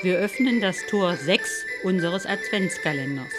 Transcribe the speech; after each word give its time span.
Wir 0.00 0.18
öffnen 0.18 0.60
das 0.60 0.86
Tor 0.86 1.16
6 1.16 1.66
unseres 1.82 2.24
Adventskalenders. 2.24 3.32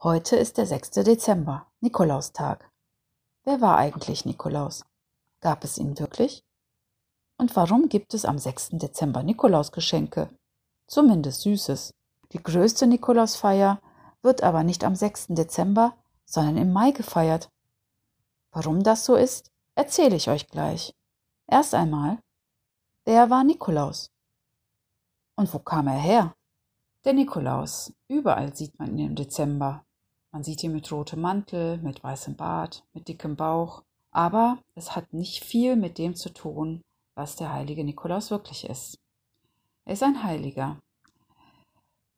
Heute 0.00 0.36
ist 0.36 0.58
der 0.58 0.66
6. 0.66 0.90
Dezember, 0.90 1.66
Nikolaustag. 1.80 2.70
Wer 3.42 3.60
war 3.60 3.78
eigentlich 3.78 4.24
Nikolaus? 4.24 4.84
Gab 5.40 5.64
es 5.64 5.76
ihn 5.76 5.98
wirklich? 5.98 6.44
Und 7.36 7.56
warum 7.56 7.88
gibt 7.88 8.14
es 8.14 8.24
am 8.24 8.38
6. 8.38 8.68
Dezember 8.74 9.24
Nikolausgeschenke? 9.24 10.30
Zumindest 10.86 11.40
Süßes. 11.40 11.94
Die 12.30 12.40
größte 12.40 12.86
Nikolausfeier 12.86 13.80
wird 14.22 14.44
aber 14.44 14.62
nicht 14.62 14.84
am 14.84 14.94
6. 14.94 15.30
Dezember, 15.30 15.96
sondern 16.24 16.58
im 16.58 16.72
Mai 16.72 16.92
gefeiert. 16.92 17.50
Warum 18.52 18.84
das 18.84 19.04
so 19.04 19.16
ist, 19.16 19.50
erzähle 19.74 20.14
ich 20.14 20.30
euch 20.30 20.46
gleich. 20.46 20.94
Erst 21.48 21.74
einmal, 21.74 22.18
wer 23.04 23.30
war 23.30 23.42
Nikolaus? 23.42 24.12
Und 25.34 25.52
wo 25.52 25.58
kam 25.58 25.88
er 25.88 25.98
her? 25.98 26.36
Der 27.04 27.14
Nikolaus, 27.14 27.92
überall 28.06 28.54
sieht 28.54 28.78
man 28.78 28.96
ihn 28.96 29.08
im 29.08 29.16
Dezember. 29.16 29.84
Man 30.30 30.42
sieht 30.44 30.62
ihn 30.62 30.72
mit 30.72 30.90
rotem 30.92 31.20
Mantel, 31.20 31.78
mit 31.78 32.04
weißem 32.04 32.36
Bart, 32.36 32.84
mit 32.92 33.08
dickem 33.08 33.36
Bauch. 33.36 33.82
Aber 34.10 34.58
es 34.74 34.94
hat 34.94 35.12
nicht 35.12 35.44
viel 35.44 35.76
mit 35.76 35.98
dem 35.98 36.14
zu 36.14 36.30
tun, 36.30 36.82
was 37.14 37.36
der 37.36 37.52
heilige 37.52 37.84
Nikolaus 37.84 38.30
wirklich 38.30 38.64
ist. 38.64 38.98
Er 39.84 39.94
ist 39.94 40.02
ein 40.02 40.22
Heiliger. 40.22 40.78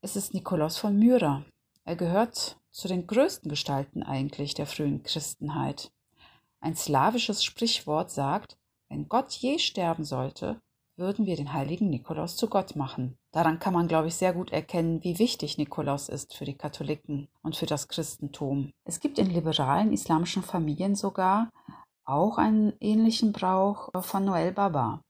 Es 0.01 0.17
ist 0.17 0.35
Nikolaus 0.35 0.77
von 0.77 0.99
Myra. 0.99 1.45
Er 1.85 1.97
gehört 1.97 2.59
zu 2.71 2.89
den 2.89 3.07
größten 3.07 3.49
Gestalten 3.49 4.03
eigentlich 4.03 4.55
der 4.55 4.67
frühen 4.67 5.03
Christenheit. 5.03 5.93
Ein 6.61 6.75
slawisches 6.75 7.45
Sprichwort 7.45 8.11
sagt, 8.11 8.57
wenn 8.89 9.09
Gott 9.09 9.33
je 9.33 9.59
sterben 9.59 10.05
sollte, 10.05 10.61
würden 10.97 11.27
wir 11.27 11.37
den 11.37 11.53
heiligen 11.53 11.91
Nikolaus 11.91 12.37
zu 12.37 12.49
Gott 12.49 12.77
machen. 12.77 13.17
Daran 13.33 13.61
kann 13.61 13.75
man, 13.75 13.87
glaube 13.87 14.09
ich, 14.09 14.17
sehr 14.17 14.33
gut 14.33 14.51
erkennen, 14.51 15.05
wie 15.05 15.19
wichtig 15.19 15.57
Nikolaus 15.57 16.09
ist 16.09 16.35
für 16.35 16.45
die 16.45 16.57
Katholiken 16.57 17.29
und 17.43 17.55
für 17.55 17.67
das 17.67 17.87
Christentum. 17.87 18.73
Es 18.85 18.99
gibt 18.99 19.19
in 19.19 19.31
liberalen 19.31 19.93
islamischen 19.93 20.43
Familien 20.43 20.97
sogar 20.97 21.51
auch 22.05 22.39
einen 22.39 22.73
ähnlichen 22.81 23.33
Brauch 23.33 23.91
von 24.03 24.25
Noel 24.25 24.53
Baba. 24.53 25.01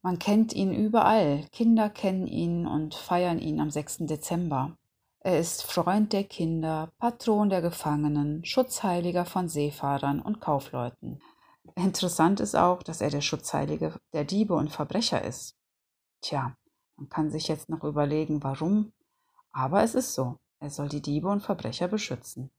Man 0.00 0.18
kennt 0.18 0.52
ihn 0.52 0.72
überall. 0.72 1.46
Kinder 1.52 1.90
kennen 1.90 2.26
ihn 2.26 2.66
und 2.66 2.94
feiern 2.94 3.38
ihn 3.38 3.60
am 3.60 3.70
6. 3.70 3.98
Dezember. 4.00 4.76
Er 5.20 5.38
ist 5.38 5.62
Freund 5.62 6.12
der 6.12 6.24
Kinder, 6.24 6.90
Patron 6.98 7.48
der 7.48 7.62
Gefangenen, 7.62 8.44
Schutzheiliger 8.44 9.24
von 9.24 9.48
Seefahrern 9.48 10.20
und 10.20 10.40
Kaufleuten. 10.40 11.20
Interessant 11.76 12.40
ist 12.40 12.54
auch, 12.54 12.82
dass 12.82 13.00
er 13.00 13.08
der 13.08 13.22
Schutzheilige 13.22 13.98
der 14.12 14.24
Diebe 14.24 14.54
und 14.54 14.70
Verbrecher 14.70 15.22
ist. 15.24 15.56
Tja, 16.20 16.54
man 16.96 17.08
kann 17.08 17.30
sich 17.30 17.48
jetzt 17.48 17.68
noch 17.68 17.84
überlegen, 17.84 18.42
warum, 18.42 18.92
aber 19.52 19.82
es 19.82 19.94
ist 19.94 20.14
so. 20.14 20.38
Er 20.58 20.70
soll 20.70 20.88
die 20.88 21.02
Diebe 21.02 21.28
und 21.28 21.42
Verbrecher 21.42 21.88
beschützen. 21.88 22.50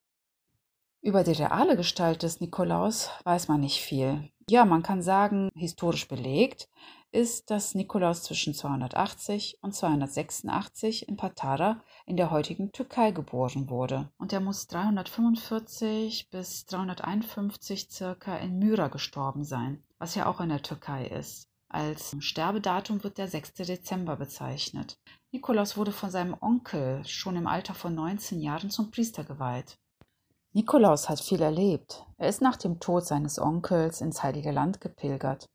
Über 1.02 1.24
die 1.24 1.34
reale 1.34 1.78
Gestalt 1.78 2.24
des 2.24 2.40
Nikolaus 2.40 3.10
weiß 3.24 3.48
man 3.48 3.62
nicht 3.62 3.80
viel. 3.80 4.32
Ja, 4.50 4.66
man 4.66 4.84
kann 4.84 5.02
sagen, 5.02 5.50
historisch 5.56 6.08
belegt 6.08 6.68
ist, 7.12 7.50
dass 7.50 7.76
Nikolaus 7.76 8.24
zwischen 8.24 8.54
280 8.54 9.60
und 9.62 9.74
286 9.74 11.08
in 11.08 11.16
Patara 11.16 11.82
in 12.06 12.18
der 12.18 12.30
heutigen 12.30 12.72
Türkei 12.72 13.12
geboren 13.12 13.70
wurde. 13.70 14.12
Und 14.18 14.34
er 14.34 14.42
muss 14.42 14.68
345 14.68 16.30
bis 16.30 16.66
351 16.66 17.90
circa 17.90 18.36
in 18.38 18.60
Myra 18.60 18.90
gestorben 18.90 19.46
sein, 19.46 19.84
was 19.98 20.16
ja 20.16 20.26
auch 20.26 20.42
in 20.42 20.50
der 20.50 20.62
Türkei 20.62 21.06
ist. 21.08 21.50
Als 21.76 22.16
Sterbedatum 22.20 23.04
wird 23.04 23.18
der 23.18 23.28
6. 23.28 23.56
Dezember 23.56 24.16
bezeichnet. 24.16 24.98
Nikolaus 25.34 25.76
wurde 25.76 25.92
von 25.92 26.10
seinem 26.10 26.34
Onkel 26.40 27.04
schon 27.06 27.36
im 27.36 27.48
Alter 27.48 27.74
von 27.74 27.94
19 27.94 28.40
Jahren 28.40 28.70
zum 28.70 28.92
Priester 28.92 29.26
geweiht. 29.26 29.78
Nikolaus 30.54 31.10
hat 31.10 31.20
viel 31.20 31.42
erlebt. 31.42 32.06
Er 32.16 32.30
ist 32.30 32.42
nach 32.42 32.56
dem 32.56 32.80
Tod 32.80 33.06
seines 33.06 33.38
Onkels 33.40 34.00
ins 34.00 34.24
Heilige 34.24 34.52
Land 34.52 34.80
gepilgert. 34.80 35.50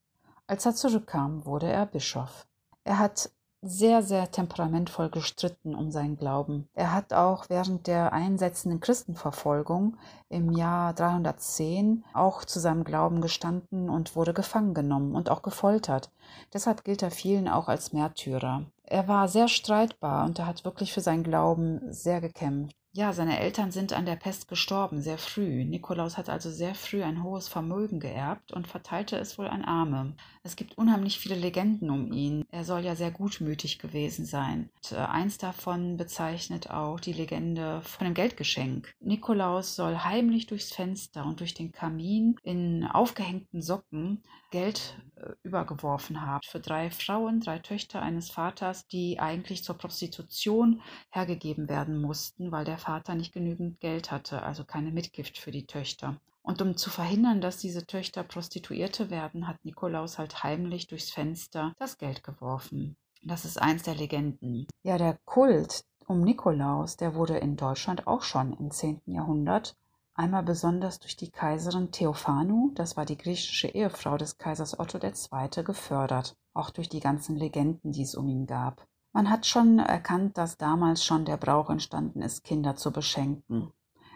Als 0.47 0.67
er 0.67 0.75
zurückkam, 0.75 1.47
wurde 1.47 1.73
er 1.73 1.87
Bischof. 1.87 2.47
Er 2.85 2.99
hat 2.99 3.31
sehr, 3.63 4.03
sehr 4.03 4.31
temperamentvoll 4.31 5.11
gestritten 5.11 5.75
um 5.75 5.91
seinen 5.91 6.17
Glauben. 6.17 6.69
Er 6.75 6.95
hat 6.95 7.13
auch 7.13 7.49
während 7.49 7.87
der 7.87 8.13
einsetzenden 8.13 8.81
Christenverfolgung 8.81 9.97
im 10.29 10.51
Jahr 10.53 10.95
310 10.95 12.05
auch 12.15 12.45
zu 12.45 12.59
seinem 12.59 12.85
Glauben 12.85 13.21
gestanden 13.21 13.91
und 13.91 14.17
wurde 14.17 14.33
gefangen 14.33 14.73
genommen 14.73 15.15
und 15.15 15.31
auch 15.31 15.43
gefoltert. 15.43 16.11
Deshalb 16.55 16.85
gilt 16.85 17.03
er 17.03 17.11
vielen 17.11 17.49
auch 17.49 17.69
als 17.69 17.93
Märtyrer. 17.93 18.65
Er 18.85 19.09
war 19.09 19.29
sehr 19.29 19.49
streitbar 19.49 20.25
und 20.25 20.39
er 20.39 20.47
hat 20.47 20.65
wirklich 20.65 20.93
für 20.93 21.01
seinen 21.01 21.23
Glauben 21.23 21.93
sehr 21.93 22.21
gekämpft. 22.21 22.80
Ja, 22.93 23.13
seine 23.13 23.39
Eltern 23.39 23.71
sind 23.71 23.93
an 23.93 24.05
der 24.05 24.17
Pest 24.17 24.49
gestorben, 24.49 25.01
sehr 25.01 25.17
früh. 25.17 25.65
Nikolaus 25.65 26.17
hat 26.19 26.29
also 26.29 26.51
sehr 26.51 26.75
früh 26.75 27.05
ein 27.05 27.23
hohes 27.23 27.47
Vermögen 27.47 28.01
geerbt 28.01 28.51
und 28.53 28.67
verteilte 28.67 29.17
es 29.17 29.39
wohl 29.39 29.47
an 29.47 29.65
Arme. 29.65 30.17
Es 30.43 30.57
gibt 30.57 30.77
unheimlich 30.77 31.21
viele 31.21 31.37
Legenden 31.37 31.89
um 31.91 32.11
ihn. 32.11 32.45
Er 32.51 32.65
soll 32.65 32.85
ja 32.85 32.97
sehr 32.97 33.13
gutmütig 33.13 33.79
gewesen 33.79 34.25
sein. 34.27 34.71
Und, 34.75 34.99
äh, 34.99 35.03
eins 35.03 35.39
davon 35.39 35.99
bezeichnet 35.99 36.71
auch 36.71 36.99
die 36.99 37.13
Legende 37.13 37.81
von 37.83 38.07
dem 38.07 38.15
Geldgeschenk. 38.15 38.93
Nikolaus 38.99 39.77
soll 39.77 39.99
heimlich 39.99 40.47
durchs 40.49 40.73
Fenster 40.73 41.25
und 41.27 41.39
durch 41.39 41.55
den 41.55 41.71
Kamin 41.71 42.35
in 42.43 42.85
aufgehängten 42.87 43.63
Socken 43.63 44.25
Geld 44.51 44.97
äh, 45.15 45.31
übergeworfen 45.45 46.23
haben. 46.23 46.43
Für 46.45 46.61
drei 46.61 46.91
Frauen, 46.91 47.41
drei 47.41 47.61
Töchter 47.61 48.03
eines 48.03 48.31
Vaters, 48.31 48.87
die 48.89 49.21
eigentlich 49.21 49.63
zur 49.63 49.79
Prostitution 49.79 50.83
hergegeben 51.11 51.69
werden 51.69 52.01
mussten, 52.01 52.51
weil 52.51 52.65
der 52.65 52.79
Vater 52.81 53.15
nicht 53.15 53.33
genügend 53.33 53.79
Geld 53.81 54.11
hatte, 54.11 54.43
also 54.43 54.65
keine 54.65 54.91
Mitgift 54.91 55.39
für 55.39 55.51
die 55.51 55.67
Töchter. 55.67 56.17
Und 56.43 56.61
um 56.61 56.77
zu 56.77 56.91
verhindern, 56.91 57.41
dass 57.41 57.59
diese 57.59 57.87
Töchter 57.87 58.25
Prostituierte 58.25 59.11
werden, 59.11 59.47
hat 59.47 59.65
Nikolaus 59.65 60.19
halt 60.19 60.43
heimlich 60.43 60.89
durchs 60.89 61.11
Fenster 61.11 61.75
das 61.79 61.99
Geld 61.99 62.25
geworfen. 62.25 62.97
Das 63.23 63.45
ist 63.45 63.61
eins 63.61 63.85
der 63.85 63.95
Legenden. 63.95 64.67
Ja, 64.83 64.99
der 64.99 65.19
Kult 65.25 65.85
um 66.07 66.23
Nikolaus, 66.23 66.97
der 66.97 67.15
wurde 67.15 67.37
in 67.37 67.57
Deutschland 67.57 68.07
auch 68.09 68.23
schon 68.23 68.55
im 68.55 68.71
10. 68.71 69.03
Jahrhundert 69.07 69.77
Einmal 70.21 70.43
besonders 70.43 70.99
durch 70.99 71.17
die 71.17 71.31
Kaiserin 71.31 71.93
Theophanu, 71.93 72.73
das 72.75 72.95
war 72.95 73.07
die 73.07 73.17
griechische 73.17 73.69
Ehefrau 73.69 74.19
des 74.19 74.37
Kaisers 74.37 74.79
Otto 74.79 74.99
II., 74.99 75.65
gefördert, 75.65 76.37
auch 76.53 76.69
durch 76.69 76.91
die 76.91 77.01
ganzen 77.01 77.37
Legenden, 77.37 77.93
die 77.93 78.03
es 78.03 78.15
um 78.15 78.29
ihn 78.29 78.47
gab. 78.47 78.87
Man 79.13 79.29
hat 79.29 79.47
schon 79.47 79.79
erkannt, 79.81 80.39
dass 80.39 80.57
damals 80.57 81.05
schon 81.05 81.25
der 81.25 81.37
Brauch 81.37 81.69
entstanden 81.69 82.23
ist, 82.23 82.45
Kinder 82.45 82.77
zu 82.77 82.93
beschenken. 82.93 83.73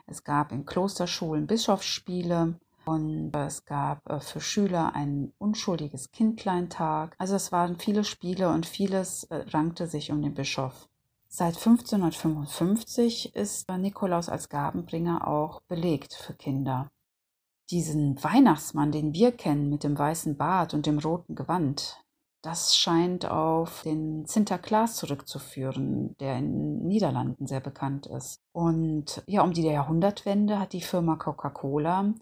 Es 0.06 0.22
gab 0.22 0.52
in 0.52 0.66
Klosterschulen 0.66 1.46
Bischofsspiele 1.46 2.60
und 2.84 3.34
es 3.34 3.64
gab 3.64 4.08
äh, 4.08 4.20
für 4.20 4.40
Schüler 4.40 4.94
ein 4.94 5.32
unschuldiges 5.38 6.12
Kindleintag. 6.12 7.14
Also 7.18 7.34
es 7.34 7.50
waren 7.50 7.78
viele 7.78 8.04
Spiele 8.04 8.50
und 8.50 8.66
vieles 8.66 9.24
äh, 9.24 9.44
rankte 9.48 9.86
sich 9.86 10.12
um 10.12 10.22
den 10.22 10.34
Bischof. 10.34 10.88
Seit 11.26 11.56
1555 11.56 13.34
ist 13.34 13.68
Nikolaus 13.68 14.28
als 14.28 14.48
Gabenbringer 14.48 15.26
auch 15.26 15.60
belegt 15.62 16.14
für 16.14 16.34
Kinder. 16.34 16.90
Diesen 17.70 18.22
Weihnachtsmann, 18.22 18.92
den 18.92 19.14
wir 19.14 19.32
kennen 19.32 19.70
mit 19.70 19.82
dem 19.82 19.98
weißen 19.98 20.36
Bart 20.36 20.74
und 20.74 20.86
dem 20.86 20.98
roten 20.98 21.34
Gewand, 21.34 22.03
das 22.44 22.76
scheint 22.76 23.24
auf 23.24 23.82
den 23.84 24.26
Sinterklaas 24.26 24.96
zurückzuführen, 24.96 26.14
der 26.20 26.36
in 26.36 26.52
den 26.52 26.86
Niederlanden 26.86 27.46
sehr 27.46 27.60
bekannt 27.60 28.06
ist. 28.06 28.38
Und 28.52 29.22
ja, 29.26 29.42
um 29.42 29.52
die 29.52 29.62
Jahrhundertwende 29.62 30.58
hat 30.58 30.74
die 30.74 30.82
Firma 30.82 31.16
Coca-Cola 31.16 32.12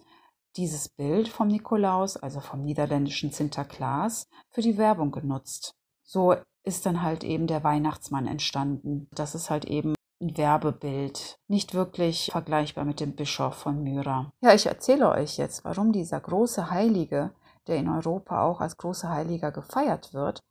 dieses 0.56 0.88
Bild 0.88 1.28
vom 1.28 1.48
Nikolaus, 1.48 2.16
also 2.16 2.38
vom 2.38 2.62
niederländischen 2.62 3.32
Sinterklaas, 3.32 4.28
für 4.50 4.60
die 4.60 4.78
Werbung 4.78 5.10
genutzt. 5.10 5.74
So 6.04 6.36
ist 6.62 6.86
dann 6.86 7.02
halt 7.02 7.24
eben 7.24 7.48
der 7.48 7.64
Weihnachtsmann 7.64 8.28
entstanden. 8.28 9.08
Das 9.12 9.34
ist 9.34 9.50
halt 9.50 9.64
eben 9.64 9.94
ein 10.20 10.36
Werbebild, 10.36 11.40
nicht 11.48 11.74
wirklich 11.74 12.30
vergleichbar 12.30 12.84
mit 12.84 13.00
dem 13.00 13.16
Bischof 13.16 13.56
von 13.56 13.82
Myra. 13.82 14.32
Ja, 14.40 14.54
ich 14.54 14.66
erzähle 14.66 15.10
euch 15.10 15.36
jetzt, 15.36 15.64
warum 15.64 15.90
dieser 15.90 16.20
große 16.20 16.70
Heilige 16.70 17.32
der 17.66 17.76
in 17.76 17.88
Europa 17.88 18.42
auch 18.42 18.60
als 18.60 18.76
großer 18.76 19.10
Heiliger 19.10 19.52
gefeiert 19.52 20.14
wird, 20.14 20.42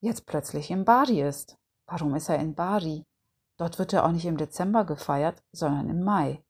jetzt 0.00 0.26
plötzlich 0.26 0.70
in 0.70 0.84
Bari 0.84 1.22
ist. 1.22 1.56
Warum 1.86 2.14
ist 2.14 2.28
er 2.28 2.38
in 2.38 2.54
Bari? 2.54 3.04
Dort 3.56 3.78
wird 3.78 3.92
er 3.92 4.04
auch 4.04 4.10
nicht 4.10 4.26
im 4.26 4.36
Dezember 4.36 4.84
gefeiert, 4.84 5.42
sondern 5.52 5.88
im 5.88 6.02
Mai. 6.02 6.42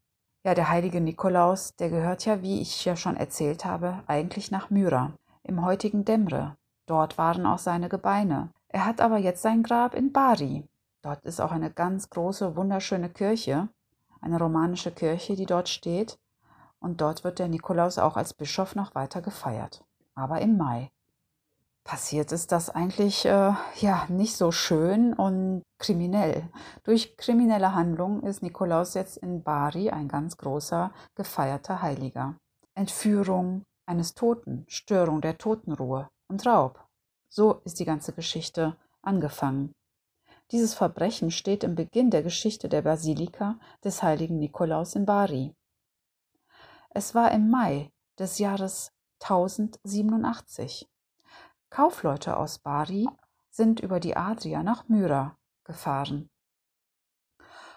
Ja, 0.44 0.54
der 0.54 0.68
heilige 0.68 1.00
Nikolaus, 1.00 1.74
der 1.76 1.90
gehört 1.90 2.24
ja, 2.24 2.42
wie 2.42 2.60
ich 2.60 2.84
ja 2.84 2.96
schon 2.96 3.16
erzählt 3.16 3.64
habe, 3.64 4.02
eigentlich 4.06 4.50
nach 4.50 4.70
Myra, 4.70 5.12
im 5.42 5.64
heutigen 5.64 6.04
Demre. 6.04 6.56
Dort 6.86 7.16
waren 7.16 7.46
auch 7.46 7.58
seine 7.58 7.88
Gebeine. 7.88 8.50
Er 8.68 8.86
hat 8.86 9.00
aber 9.00 9.18
jetzt 9.18 9.42
sein 9.42 9.62
Grab 9.62 9.94
in 9.94 10.12
Bari. 10.12 10.68
Dort 11.02 11.24
ist 11.24 11.40
auch 11.40 11.52
eine 11.52 11.70
ganz 11.70 12.10
große, 12.10 12.56
wunderschöne 12.56 13.10
Kirche, 13.10 13.68
eine 14.20 14.38
romanische 14.38 14.90
Kirche, 14.90 15.36
die 15.36 15.46
dort 15.46 15.68
steht 15.68 16.18
und 16.80 17.00
dort 17.00 17.24
wird 17.24 17.38
der 17.38 17.48
Nikolaus 17.48 17.98
auch 17.98 18.16
als 18.16 18.34
Bischof 18.34 18.74
noch 18.74 18.94
weiter 18.94 19.22
gefeiert, 19.22 19.83
aber 20.14 20.40
im 20.40 20.56
Mai. 20.56 20.90
Passiert 21.84 22.32
ist 22.32 22.50
das 22.50 22.70
eigentlich 22.70 23.26
äh, 23.26 23.52
ja 23.76 24.06
nicht 24.08 24.36
so 24.36 24.52
schön 24.52 25.12
und 25.12 25.62
kriminell. 25.78 26.48
Durch 26.82 27.18
kriminelle 27.18 27.74
Handlungen 27.74 28.22
ist 28.22 28.42
Nikolaus 28.42 28.94
jetzt 28.94 29.18
in 29.18 29.42
Bari 29.42 29.90
ein 29.90 30.08
ganz 30.08 30.38
großer 30.38 30.92
gefeierter 31.14 31.82
Heiliger. 31.82 32.36
Entführung 32.74 33.64
eines 33.86 34.14
Toten, 34.14 34.64
Störung 34.66 35.20
der 35.20 35.36
Totenruhe 35.36 36.08
und 36.28 36.46
Raub. 36.46 36.82
So 37.28 37.60
ist 37.64 37.78
die 37.80 37.84
ganze 37.84 38.14
Geschichte 38.14 38.76
angefangen. 39.02 39.72
Dieses 40.52 40.72
Verbrechen 40.72 41.30
steht 41.30 41.64
im 41.64 41.74
Beginn 41.74 42.10
der 42.10 42.22
Geschichte 42.22 42.68
der 42.70 42.82
Basilika 42.82 43.58
des 43.82 44.02
heiligen 44.02 44.38
Nikolaus 44.38 44.94
in 44.94 45.04
Bari. 45.04 45.54
Es 46.90 47.14
war 47.14 47.30
im 47.32 47.50
Mai 47.50 47.90
des 48.18 48.38
Jahres 48.38 48.93
1087. 49.24 50.86
Kaufleute 51.70 52.36
aus 52.36 52.58
Bari 52.58 53.08
sind 53.48 53.80
über 53.80 53.98
die 53.98 54.18
Adria 54.18 54.62
nach 54.62 54.86
Myra 54.88 55.38
gefahren 55.64 56.28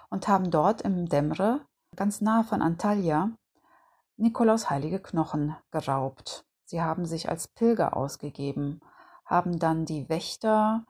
und 0.10 0.28
haben 0.28 0.52
dort 0.52 0.82
im 0.82 1.08
Demre, 1.08 1.66
ganz 1.96 2.20
nah 2.20 2.44
von 2.44 2.62
Antalya, 2.62 3.32
Nikolaus 4.18 4.70
heilige 4.70 5.00
Knochen 5.00 5.56
geraubt. 5.72 6.46
Sie 6.66 6.82
haben 6.82 7.06
sich 7.06 7.30
als 7.30 7.48
Pilger 7.48 7.96
ausgegeben, 7.96 8.82
haben 9.24 9.58
dann 9.58 9.86
die 9.86 10.10
Wächter 10.10 10.86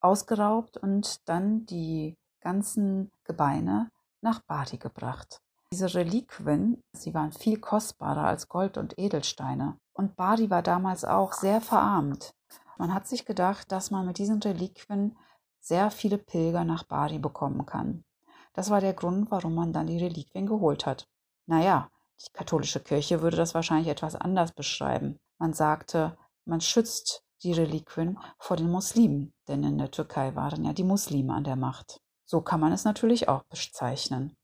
ausgeraubt 0.00 0.76
und 0.76 1.28
dann 1.28 1.66
die 1.66 2.16
ganzen 2.40 3.10
Gebeine 3.24 3.90
nach 4.20 4.38
Bari 4.42 4.78
gebracht. 4.78 5.42
Diese 5.70 5.92
Reliquien, 5.92 6.82
sie 6.92 7.12
waren 7.12 7.32
viel 7.32 7.58
kostbarer 7.60 8.24
als 8.24 8.48
Gold 8.48 8.78
und 8.78 8.98
Edelsteine. 8.98 9.76
Und 9.98 10.14
Bari 10.14 10.48
war 10.48 10.62
damals 10.62 11.04
auch 11.04 11.32
sehr 11.32 11.60
verarmt. 11.60 12.32
Man 12.78 12.94
hat 12.94 13.08
sich 13.08 13.24
gedacht, 13.24 13.72
dass 13.72 13.90
man 13.90 14.06
mit 14.06 14.18
diesen 14.18 14.40
Reliquien 14.40 15.18
sehr 15.58 15.90
viele 15.90 16.18
Pilger 16.18 16.62
nach 16.62 16.84
Bari 16.84 17.18
bekommen 17.18 17.66
kann. 17.66 18.04
Das 18.52 18.70
war 18.70 18.80
der 18.80 18.94
Grund, 18.94 19.32
warum 19.32 19.56
man 19.56 19.72
dann 19.72 19.88
die 19.88 19.98
Reliquien 19.98 20.46
geholt 20.46 20.86
hat. 20.86 21.08
Naja, 21.46 21.90
die 22.20 22.32
katholische 22.32 22.78
Kirche 22.78 23.22
würde 23.22 23.36
das 23.36 23.54
wahrscheinlich 23.54 23.88
etwas 23.88 24.14
anders 24.14 24.52
beschreiben. 24.52 25.18
Man 25.38 25.52
sagte, 25.52 26.16
man 26.44 26.60
schützt 26.60 27.24
die 27.42 27.52
Reliquien 27.52 28.20
vor 28.38 28.56
den 28.56 28.70
Muslimen, 28.70 29.32
denn 29.48 29.64
in 29.64 29.78
der 29.78 29.90
Türkei 29.90 30.36
waren 30.36 30.64
ja 30.64 30.72
die 30.74 30.84
Muslime 30.84 31.34
an 31.34 31.42
der 31.42 31.56
Macht. 31.56 32.00
So 32.24 32.40
kann 32.40 32.60
man 32.60 32.70
es 32.70 32.84
natürlich 32.84 33.28
auch 33.28 33.42
bezeichnen. 33.50 34.36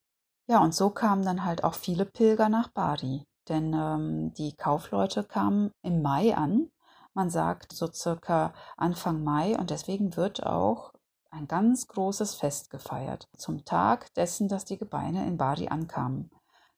Ja, 0.49 0.59
und 0.59 0.75
so 0.75 0.91
kamen 0.91 1.25
dann 1.25 1.45
halt 1.45 1.63
auch 1.63 1.75
viele 1.75 2.07
Pilger 2.07 2.49
nach 2.49 2.73
Bari, 2.73 3.25
denn 3.49 3.73
ähm, 3.75 4.35
die 4.35 4.57
Kaufleute 4.57 5.25
kamen 5.25 5.71
im 5.83 6.03
Mai 6.03 6.37
an. 6.37 6.71
Man 7.15 7.31
sagt 7.31 7.73
so 7.73 7.91
circa 7.93 8.55
Anfang 8.77 9.23
Mai 9.23 9.57
und 9.57 9.71
deswegen 9.71 10.17
wird 10.17 10.45
auch 10.45 10.93
ein 11.31 11.49
ganz 11.49 11.89
großes 11.89 12.37
Fest 12.37 12.71
gefeiert 12.71 13.29
zum 13.37 13.65
Tag 13.65 14.13
dessen, 14.15 14.49
dass 14.49 14.65
die 14.65 14.79
Gebeine 14.79 15.27
in 15.27 15.37
Bari 15.37 15.69
ankamen. 15.69 16.31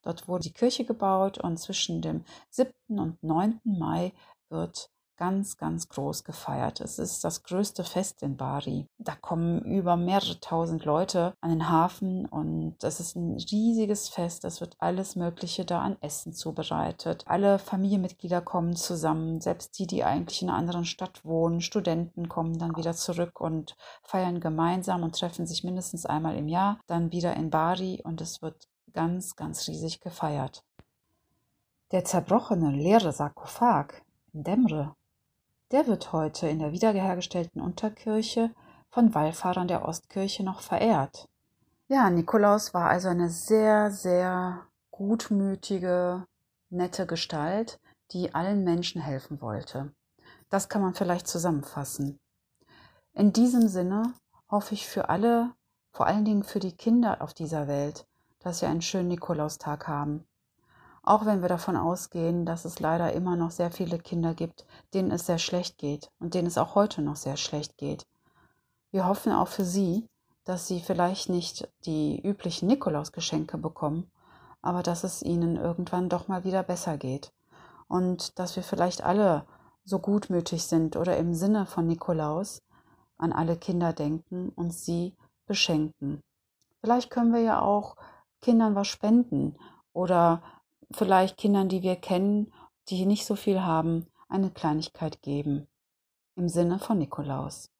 Dort 0.02 0.28
wurde 0.28 0.44
die 0.44 0.52
Kirche 0.52 0.84
gebaut 0.84 1.38
und 1.38 1.58
zwischen 1.58 2.00
dem 2.00 2.24
7. 2.50 2.72
und 2.88 3.22
9. 3.22 3.60
Mai 3.64 4.12
wird 4.48 4.90
ganz, 5.16 5.56
ganz 5.56 5.88
groß 5.88 6.24
gefeiert. 6.24 6.80
Es 6.80 6.98
ist 6.98 7.24
das 7.24 7.42
größte 7.42 7.84
Fest 7.84 8.22
in 8.22 8.36
Bari. 8.36 8.88
Da 8.98 9.14
kommen 9.14 9.62
über 9.62 9.96
mehrere 9.96 10.38
tausend 10.40 10.84
Leute 10.84 11.34
an 11.40 11.50
den 11.50 11.68
Hafen 11.68 12.26
und 12.26 12.76
es 12.82 13.00
ist 13.00 13.16
ein 13.16 13.36
riesiges 13.36 14.08
Fest. 14.08 14.44
Es 14.44 14.60
wird 14.60 14.76
alles 14.78 15.16
Mögliche 15.16 15.64
da 15.64 15.80
an 15.80 15.96
Essen 16.00 16.32
zubereitet. 16.32 17.24
Alle 17.26 17.58
Familienmitglieder 17.58 18.40
kommen 18.40 18.76
zusammen, 18.76 19.40
selbst 19.40 19.78
die, 19.78 19.86
die 19.86 20.04
eigentlich 20.04 20.42
in 20.42 20.48
einer 20.48 20.58
anderen 20.58 20.84
Stadt 20.84 21.24
wohnen. 21.24 21.60
Studenten 21.60 22.28
kommen 22.28 22.58
dann 22.58 22.76
wieder 22.76 22.94
zurück 22.94 23.40
und 23.40 23.76
feiern 24.02 24.40
gemeinsam 24.40 25.02
und 25.02 25.18
treffen 25.18 25.46
sich 25.46 25.64
mindestens 25.64 26.06
einmal 26.06 26.36
im 26.36 26.48
Jahr, 26.48 26.78
dann 26.86 27.12
wieder 27.12 27.34
in 27.34 27.50
Bari 27.50 28.02
und 28.04 28.20
es 28.20 28.42
wird 28.42 28.68
ganz, 28.92 29.36
ganz 29.36 29.68
riesig 29.68 30.00
gefeiert. 30.00 30.64
Der 31.92 32.04
zerbrochene 32.04 32.72
leere 32.72 33.12
Sarkophag 33.12 34.02
in 34.32 34.42
Demre 34.42 34.96
der 35.72 35.86
wird 35.86 36.12
heute 36.12 36.48
in 36.48 36.58
der 36.58 36.72
wiederhergestellten 36.72 37.60
Unterkirche 37.60 38.50
von 38.90 39.14
Wallfahrern 39.14 39.68
der 39.68 39.86
Ostkirche 39.86 40.44
noch 40.44 40.60
verehrt. 40.60 41.28
Ja, 41.88 42.10
Nikolaus 42.10 42.74
war 42.74 42.88
also 42.88 43.08
eine 43.08 43.28
sehr, 43.28 43.90
sehr 43.90 44.66
gutmütige, 44.90 46.24
nette 46.70 47.06
Gestalt, 47.06 47.78
die 48.12 48.34
allen 48.34 48.64
Menschen 48.64 49.00
helfen 49.00 49.40
wollte. 49.40 49.92
Das 50.48 50.68
kann 50.68 50.82
man 50.82 50.94
vielleicht 50.94 51.26
zusammenfassen. 51.26 52.18
In 53.12 53.32
diesem 53.32 53.68
Sinne 53.68 54.14
hoffe 54.50 54.74
ich 54.74 54.86
für 54.86 55.08
alle, 55.08 55.52
vor 55.92 56.06
allen 56.06 56.24
Dingen 56.24 56.44
für 56.44 56.60
die 56.60 56.76
Kinder 56.76 57.22
auf 57.22 57.34
dieser 57.34 57.66
Welt, 57.68 58.06
dass 58.38 58.60
sie 58.60 58.66
einen 58.66 58.82
schönen 58.82 59.08
Nikolaustag 59.08 59.88
haben 59.88 60.26
auch 61.06 61.24
wenn 61.24 61.40
wir 61.40 61.48
davon 61.48 61.76
ausgehen, 61.76 62.44
dass 62.44 62.64
es 62.64 62.80
leider 62.80 63.12
immer 63.12 63.36
noch 63.36 63.52
sehr 63.52 63.70
viele 63.70 63.98
Kinder 63.98 64.34
gibt, 64.34 64.66
denen 64.92 65.12
es 65.12 65.24
sehr 65.24 65.38
schlecht 65.38 65.78
geht 65.78 66.10
und 66.18 66.34
denen 66.34 66.48
es 66.48 66.58
auch 66.58 66.74
heute 66.74 67.00
noch 67.00 67.16
sehr 67.16 67.36
schlecht 67.36 67.78
geht. 67.78 68.06
Wir 68.90 69.06
hoffen 69.06 69.32
auch 69.32 69.48
für 69.48 69.64
sie, 69.64 70.08
dass 70.44 70.66
sie 70.66 70.80
vielleicht 70.80 71.28
nicht 71.28 71.68
die 71.84 72.20
üblichen 72.20 72.66
Nikolausgeschenke 72.66 73.56
bekommen, 73.56 74.10
aber 74.62 74.82
dass 74.82 75.04
es 75.04 75.22
ihnen 75.22 75.56
irgendwann 75.56 76.08
doch 76.08 76.26
mal 76.26 76.42
wieder 76.42 76.64
besser 76.64 76.96
geht 76.98 77.32
und 77.86 78.38
dass 78.38 78.56
wir 78.56 78.64
vielleicht 78.64 79.04
alle 79.04 79.46
so 79.84 80.00
gutmütig 80.00 80.64
sind 80.64 80.96
oder 80.96 81.16
im 81.16 81.34
Sinne 81.34 81.66
von 81.66 81.86
Nikolaus 81.86 82.62
an 83.16 83.32
alle 83.32 83.56
Kinder 83.56 83.92
denken 83.92 84.48
und 84.48 84.74
sie 84.74 85.14
beschenken. 85.46 86.20
Vielleicht 86.80 87.10
können 87.10 87.32
wir 87.32 87.40
ja 87.40 87.60
auch 87.62 87.96
Kindern 88.40 88.74
was 88.74 88.88
spenden 88.88 89.56
oder 89.92 90.42
vielleicht 90.90 91.36
Kindern, 91.36 91.68
die 91.68 91.82
wir 91.82 91.96
kennen, 91.96 92.52
die 92.88 93.06
nicht 93.06 93.26
so 93.26 93.36
viel 93.36 93.62
haben, 93.62 94.06
eine 94.28 94.50
Kleinigkeit 94.50 95.22
geben. 95.22 95.66
Im 96.36 96.48
Sinne 96.48 96.78
von 96.78 96.98
Nikolaus 96.98 97.70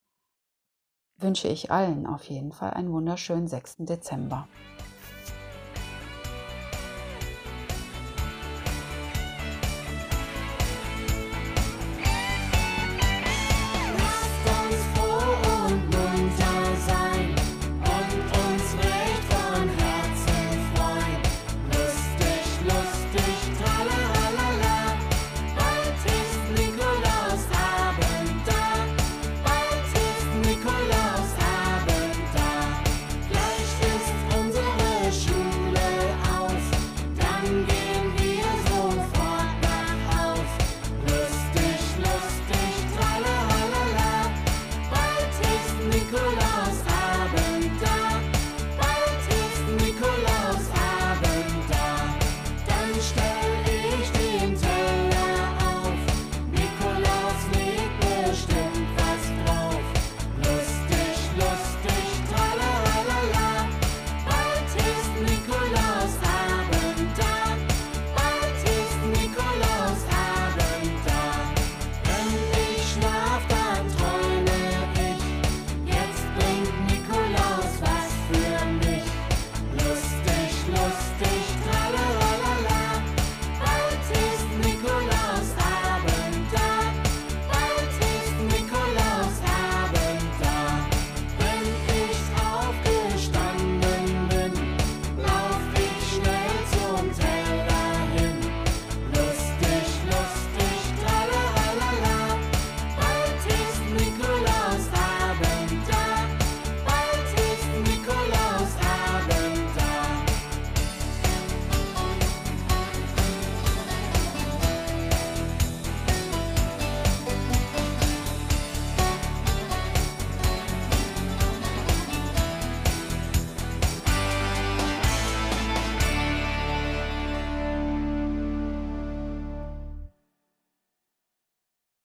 wünsche 1.18 1.48
ich 1.48 1.70
allen 1.70 2.06
auf 2.06 2.24
jeden 2.24 2.52
Fall 2.52 2.70
einen 2.70 2.92
wunderschönen 2.92 3.48
6. 3.48 3.76
Dezember. 3.80 4.48